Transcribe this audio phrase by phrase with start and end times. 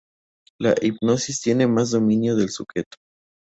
[0.59, 2.97] La hipnosis tiende más al dominio del sujeto.